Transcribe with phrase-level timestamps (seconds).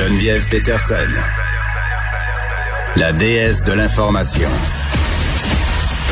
[0.00, 0.94] Geneviève Peterson,
[2.96, 4.48] la déesse de l'information.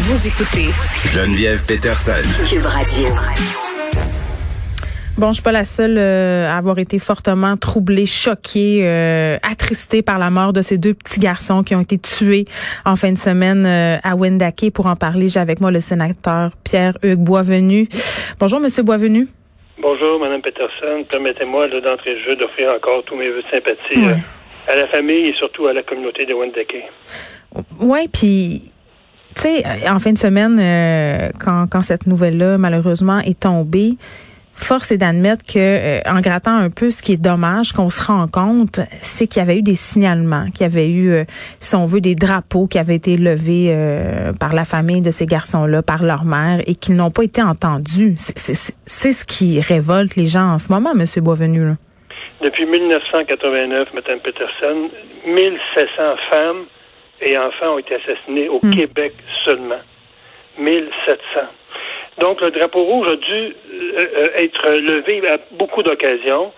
[0.00, 0.68] Vous écoutez
[1.10, 2.12] Geneviève Peterson.
[2.46, 3.06] Cube Radio.
[5.16, 10.02] Bon, je suis pas la seule euh, à avoir été fortement troublée, choquée, euh, attristée
[10.02, 12.44] par la mort de ces deux petits garçons qui ont été tués
[12.84, 14.70] en fin de semaine euh, à Wendake.
[14.74, 17.88] Pour en parler, j'ai avec moi le sénateur Pierre-Hugues Boisvenu.
[18.38, 19.28] Bonjour, Monsieur Boisvenu.
[19.80, 21.04] Bonjour, Mme Peterson.
[21.10, 24.16] Permettez-moi d'entrée de jeu d'offrir encore tous mes vœux de sympathie Ouais.
[24.66, 26.74] à la famille et surtout à la communauté de Wendake.
[27.80, 28.62] Ouais, puis
[29.34, 33.92] tu sais, en fin de semaine, euh, quand, quand cette nouvelle-là malheureusement est tombée,
[34.58, 38.04] force est d'admettre que, euh, en grattant un peu, ce qui est dommage, qu'on se
[38.06, 41.24] rend compte, c'est qu'il y avait eu des signalements, qu'il y avait eu, euh,
[41.60, 45.26] si on veut, des drapeaux qui avaient été levés euh, par la famille de ces
[45.26, 48.14] garçons-là, par leur mère, et qu'ils n'ont pas été entendus.
[48.16, 51.64] C'est- ce qui révolte les gens en ce moment, Monsieur Boisvenu.
[51.64, 51.76] Là.
[52.44, 54.90] Depuis 1989, Mme Peterson,
[55.26, 56.64] 1700 femmes
[57.22, 59.80] et enfants ont été assassinés au Québec seulement.
[60.58, 61.40] 1700.
[62.18, 66.52] Donc, le drapeau rouge a dû euh, euh, être levé à beaucoup d'occasions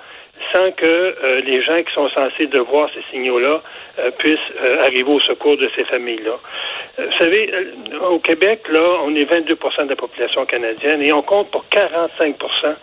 [0.55, 3.62] sans que euh, les gens qui sont censés devoir ces signaux-là
[3.98, 6.39] euh, puissent euh, arriver au secours de ces familles-là.
[6.98, 7.50] Vous savez,
[8.11, 12.74] au Québec, là, on est 22% de la population canadienne et on compte pour 45%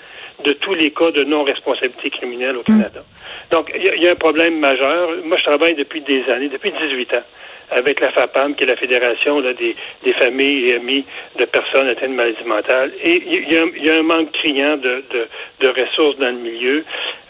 [0.46, 3.04] de tous les cas de non-responsabilité criminelle au Canada.
[3.52, 5.10] Donc, il y, a- il y a un problème majeur.
[5.26, 7.24] Moi, je travaille depuis des années, depuis 18 ans,
[7.72, 11.06] avec la FAPAM, qui est la Fédération là, des, des familles et amis
[11.38, 12.92] de personnes atteintes de maladies mentales.
[13.04, 15.28] Et il y, y a un manque criant de, de,
[15.62, 16.86] de ressources dans le milieu.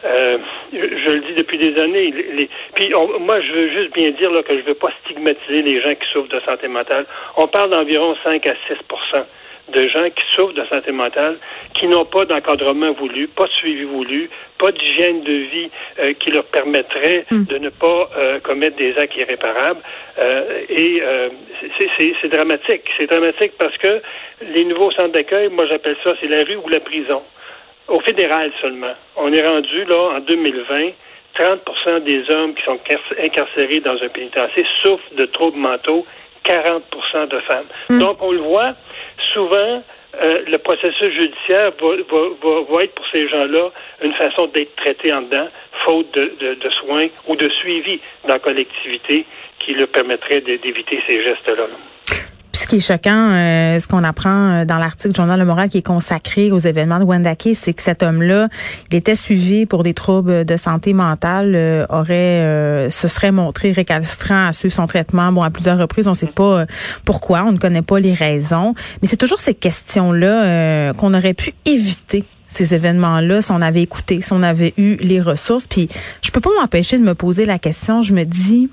[0.05, 0.37] Euh,
[0.73, 2.11] je, je le dis depuis des années.
[2.11, 4.75] Les, les- puis, on- moi, je veux juste bien dire là, que je ne veux
[4.75, 7.05] pas stigmatiser les gens qui souffrent de santé mentale.
[7.35, 8.75] On parle d'environ 5 à 6
[9.69, 11.37] de gens qui souffrent de santé mentale,
[11.73, 16.31] qui n'ont pas d'encadrement voulu, pas de suivi voulu, pas d'hygiène de vie euh, qui
[16.31, 19.81] leur permettrait de ne pas euh, commettre des actes irréparables.
[20.19, 21.29] Euh, et euh,
[21.77, 22.83] c'est- c'est c'est dramatique.
[22.97, 24.01] C'est dramatique parce que
[24.41, 27.21] les nouveaux centres d'accueil, moi j'appelle ça, c'est la rue ou la prison.
[27.87, 28.93] Au fédéral seulement.
[29.15, 30.91] On est rendu là en 2020.
[31.39, 36.03] 30% des hommes qui sont car- incarcérés dans un pénitencier souffrent de troubles mentaux,
[36.45, 37.65] 40% de femmes.
[37.99, 38.73] Donc, on le voit,
[39.33, 39.83] souvent,
[40.21, 43.69] euh, le processus judiciaire va, va, va, va être pour ces gens-là
[44.01, 45.47] une façon d'être traités en dedans,
[45.85, 49.25] faute de, de, de soins ou de suivi dans la collectivité
[49.59, 51.55] qui leur permettrait d'éviter ces gestes-là.
[51.67, 51.77] là.
[52.67, 55.69] Ce qui est choquant, euh, ce qu'on apprend euh, dans l'article du Journal Le Moral
[55.69, 58.49] qui est consacré aux événements de Wendake, c'est que cet homme-là,
[58.91, 63.71] il était suivi pour des troubles de santé mentale, euh, aurait, euh, se serait montré
[63.71, 65.31] récalcitrant à suivre son traitement.
[65.31, 66.65] Bon, à plusieurs reprises, on ne sait pas euh,
[67.05, 71.35] pourquoi, on ne connaît pas les raisons, mais c'est toujours ces questions-là euh, qu'on aurait
[71.35, 75.67] pu éviter ces événements-là si on avait écouté, si on avait eu les ressources.
[75.67, 75.87] Puis
[76.21, 78.01] je peux pas m'empêcher de me poser la question.
[78.01, 78.69] Je me dis,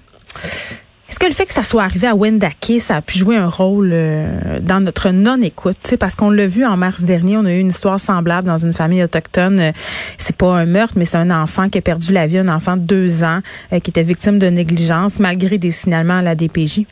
[1.08, 3.48] est-ce que le fait que ça soit arrivé à Wendake, ça a pu jouer un
[3.48, 5.94] rôle euh, dans notre non-écoute?
[6.00, 8.72] Parce qu'on l'a vu en mars dernier, on a eu une histoire semblable dans une
[8.72, 9.60] famille autochtone.
[9.60, 9.72] Euh,
[10.16, 12.76] C'est pas un meurtre, mais c'est un enfant qui a perdu la vie, un enfant
[12.76, 13.40] de deux ans
[13.72, 16.86] euh, qui était victime de négligence malgré des signalements à la DPJ.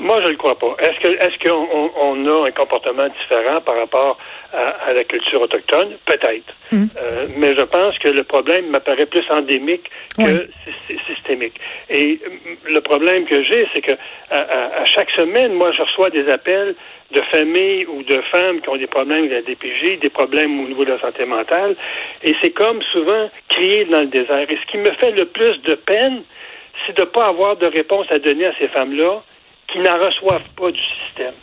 [0.00, 0.76] Moi, je ne le crois pas.
[0.78, 4.18] Est-ce qu'on on, on a un comportement différent par rapport
[4.52, 5.96] à, à la culture autochtone?
[6.06, 6.54] Peut-être.
[6.72, 10.96] Euh, mais je pense que le problème m'apparaît plus endémique que Oui.
[11.06, 11.54] systémique.
[11.88, 12.28] Et euh,
[12.68, 13.92] le problème que j'ai, c'est que
[14.30, 16.74] à, à- à chaque semaine, moi, je reçois des appels
[17.12, 20.68] de familles ou de femmes qui ont des problèmes avec la DPJ, des problèmes au
[20.68, 21.74] niveau de la santé mentale.
[22.22, 24.46] Et c'est comme souvent crier dans le désert.
[24.48, 26.22] Et ce qui me fait le plus de peine,
[26.86, 29.22] c'est de ne pas avoir de réponse à donner à ces femmes-là
[29.72, 31.34] qui n'en reçoivent pas du système.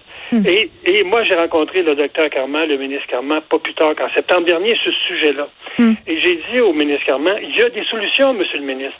[0.45, 4.09] Et, et moi, j'ai rencontré le docteur Carman, le ministre Carman, pas plus tard qu'en
[4.13, 5.47] septembre dernier, sur ce sujet-là.
[6.05, 8.99] Et j'ai dit au ministre Carman, il y a des solutions, monsieur le ministre.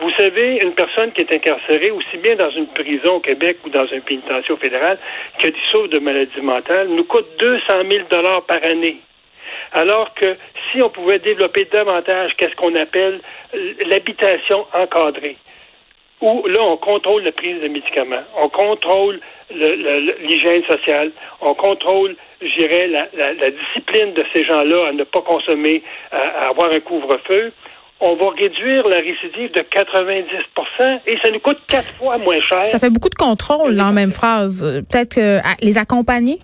[0.00, 3.70] Vous savez, une personne qui est incarcérée, aussi bien dans une prison au Québec ou
[3.70, 4.98] dans un pénitencier au fédéral,
[5.38, 8.98] qui souffre de maladies mentales, nous coûte 200 000 dollars par année.
[9.72, 10.36] Alors que
[10.70, 13.20] si on pouvait développer davantage qu'est-ce qu'on appelle
[13.86, 15.36] l'habitation encadrée,
[16.20, 19.20] où là, on contrôle la prise de médicaments, on contrôle
[19.54, 21.10] le- le- l'hygiène sociale,
[21.40, 25.82] on contrôle, je dirais, la, la- la discipline de ces gens-là à ne pas consommer,
[26.10, 27.52] à, avoir un couvre-feu,
[28.00, 32.66] on va réduire la récidive de 90% et ça nous coûte quatre fois moins cher.
[32.66, 34.84] Ça fait beaucoup de contrôle dans la même phrase.
[34.90, 36.40] Peut-être que les accompagner?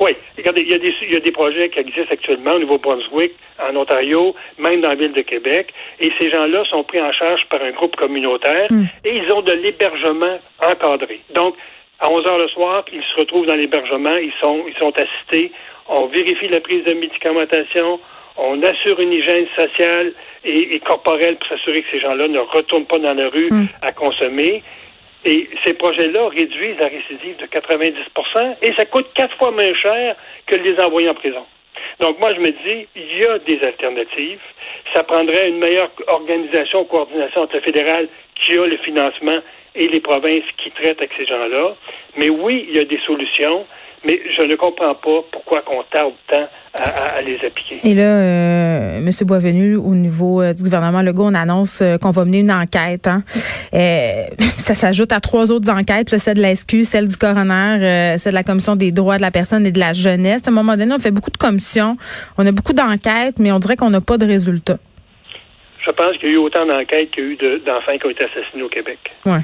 [0.00, 2.58] Oui, regardez, il y, a des, il y a des projets qui existent actuellement au
[2.60, 7.12] Nouveau-Brunswick, en Ontario, même dans la ville de Québec, et ces gens-là sont pris en
[7.12, 8.68] charge par un groupe communautaire
[9.04, 11.20] et ils ont de l'hébergement encadré.
[11.34, 11.54] Donc,
[11.98, 15.52] à 11 heures le soir, ils se retrouvent dans l'hébergement, ils sont, ils sont assistés,
[15.86, 18.00] on vérifie la prise de médicamentation,
[18.38, 20.14] on assure une hygiène sociale
[20.44, 23.66] et, corporelle pour s'assurer que ces gens-là ne retournent pas dans la rue mm.
[23.82, 24.62] à consommer.
[25.24, 30.16] Et ces projets-là réduisent la récidive de 90% et ça coûte quatre fois moins cher
[30.46, 31.44] que de les envoyer en prison.
[32.00, 34.40] Donc moi, je me dis, il y a des alternatives.
[34.94, 39.38] Ça prendrait une meilleure organisation, coordination entre le fédéral qui a le financement
[39.74, 41.76] et les provinces qui traitent avec ces gens-là.
[42.16, 43.66] Mais oui, il y a des solutions,
[44.04, 46.48] mais je ne comprends pas pourquoi on tarde tant
[46.78, 47.80] à, les appliquer.
[47.84, 49.10] Et là, euh, M.
[49.26, 53.06] Boisvenu, au niveau euh, du gouvernement Legault, on annonce euh, qu'on va mener une enquête.
[53.06, 53.22] Hein.
[53.74, 54.24] Euh,
[54.56, 58.36] ça s'ajoute à trois autres enquêtes, celle de la SQ, celle du coroner, celle de
[58.36, 60.42] la Commission des droits de la personne et de la jeunesse.
[60.46, 61.96] À un moment donné, on fait beaucoup de commissions,
[62.38, 64.78] on a beaucoup d'enquêtes, mais on dirait qu'on n'a pas de résultats.
[65.84, 68.10] Je pense qu'il y a eu autant d'enquêtes qu'il y a eu d'enfants qui ont
[68.10, 68.98] été assassinés au Québec.
[69.26, 69.40] Ouais.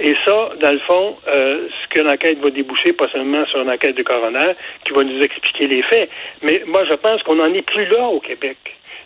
[0.00, 3.70] Et ça, dans le fond, euh, ce que l'enquête va déboucher, pas seulement sur une
[3.70, 4.52] enquête de coroner
[4.84, 6.10] qui va nous expliquer les faits,
[6.42, 8.56] mais moi, je pense qu'on n'en est plus là au Québec.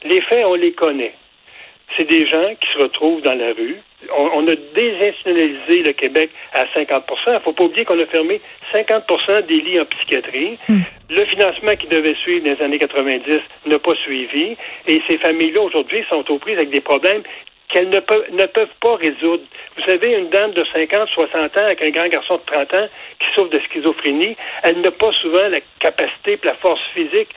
[0.05, 1.15] Les faits, on les connaît.
[1.97, 3.77] C'est des gens qui se retrouvent dans la rue.
[4.17, 8.41] On, a désinstitutionnalisé le Québec à 50% Il ne faut pas oublier qu'on a fermé
[8.75, 10.59] 50% des lits en psychiatrie.
[10.69, 10.81] Hmm.
[11.11, 14.57] Le financement qui devait suivre dans les années 90 n'a pas suivi.
[14.89, 17.23] Et ces familles-là, aujourd'hui, sont aux prises avec des problèmes
[17.73, 19.43] qu'elles ne peuvent, ne peuvent pas résoudre.
[19.77, 22.89] Vous savez, une dame de 50, 60 ans avec un grand garçon de 30 ans
[23.19, 27.29] qui souffre de schizophrénie, elle n'a pas souvent la capacité et la force physique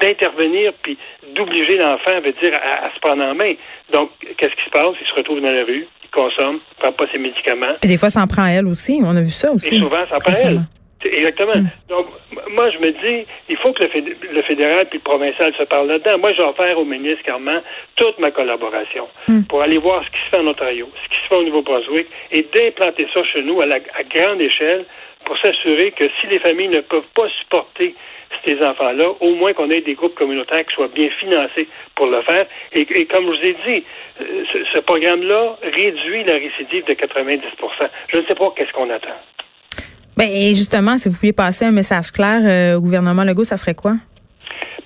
[0.00, 0.98] d'intervenir puis
[1.34, 3.54] d'obliger l'enfant, veut dire, à, se prendre en main.
[3.92, 4.94] Donc, qu'est-ce qui se passe?
[5.00, 7.74] Il se retrouve dans la rue, il consomme, il prend pas ses médicaments.
[7.82, 9.00] Et des fois, ça en prend elle aussi.
[9.04, 9.76] On a vu ça aussi.
[9.76, 10.60] Et souvent, ça en prend elle.
[11.04, 11.56] Exactement.
[11.56, 11.68] Mm.
[11.88, 12.06] Donc,
[12.50, 16.18] moi, je me dis, il faut que le, fédéral puis le provincial se parlent là-dedans.
[16.18, 17.62] Moi, j'ai offert au ministre Carman
[17.96, 19.42] toute ma collaboration mm.
[19.44, 22.06] pour aller voir ce qui se fait en Ontario, ce qui se fait au Nouveau-Brunswick
[22.32, 24.84] et d'implanter ça chez nous à, la, à grande échelle
[25.24, 27.94] pour s'assurer que si les familles ne peuvent pas supporter
[28.46, 32.20] ces enfants-là, au moins qu'on ait des groupes communautaires qui soient bien financés pour le
[32.22, 32.46] faire.
[32.72, 33.84] Et, comme je vous ai dit,
[34.20, 37.40] euh, ce, ce programme-là réduit la récidive de 90%
[38.12, 39.16] Je ne sais pas qu'est-ce qu'on attend.
[40.16, 43.74] Ben, justement, si vous pouviez passer un message clair euh, au gouvernement Legault, ça serait
[43.74, 43.94] quoi?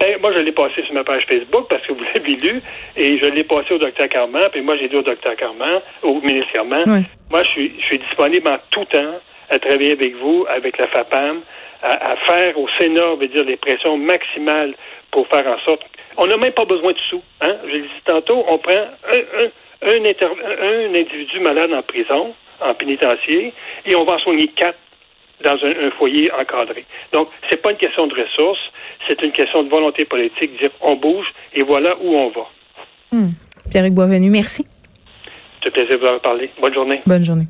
[0.00, 2.62] Ben, moi, je l'ai passé sur ma page Facebook parce que vous l'avez lu
[2.96, 4.48] et je l'ai passé au docteur Carman.
[4.52, 6.84] Puis moi, j'ai dit au docteur Carman, au ministre Carman,
[7.30, 9.20] moi, je suis, je suis disponible en tout temps
[9.50, 11.40] à travailler avec vous, avec la FAPAM,
[11.82, 14.75] à, faire au Sénat, veut dire, les pressions maximales
[15.10, 15.82] pour faire en sorte.
[16.16, 17.22] On n'a même pas besoin de sous.
[17.42, 17.56] Hein?
[17.66, 22.75] Je l'ai dit tantôt, on prend un, un, un, un individu malade en prison, en
[22.75, 23.52] pénitencier,
[23.86, 24.78] et on va en soigner quatre
[25.44, 26.85] dans un, foyer encadré.
[27.12, 28.61] Donc, c'est pas une question de ressources,
[29.08, 32.46] c'est une question de volonté politique, dire on bouge et voilà où on va.
[33.12, 33.31] Hmm.
[33.70, 34.67] Pierre-Hugues Boisvenu, merci.
[35.62, 36.50] C'est un plaisir de vous avoir parlé.
[36.61, 37.00] Bonne journée.
[37.06, 37.46] Bonne journée.